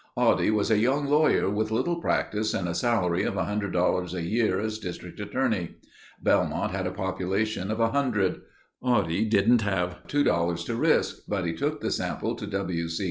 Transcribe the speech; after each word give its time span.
Oddie 0.17 0.49
was 0.49 0.71
a 0.71 0.79
young 0.79 1.05
lawyer 1.05 1.47
with 1.47 1.69
little 1.69 1.97
practice 2.01 2.55
and 2.55 2.67
a 2.67 2.73
salary 2.73 3.21
of 3.21 3.35
$100 3.35 4.13
a 4.15 4.21
year 4.23 4.59
as 4.59 4.79
District 4.79 5.19
Attorney. 5.19 5.75
Belmont 6.19 6.71
had 6.71 6.87
a 6.87 6.91
population 6.91 7.69
of 7.69 7.77
100. 7.77 8.41
Oddie 8.83 9.29
didn't 9.29 9.61
have 9.61 10.07
two 10.07 10.23
dollars 10.23 10.63
to 10.63 10.73
risk, 10.75 11.17
but 11.27 11.45
he 11.45 11.53
took 11.53 11.81
the 11.81 11.91
sample 11.91 12.33
to 12.33 12.47
W. 12.47 12.89
C. 12.89 12.99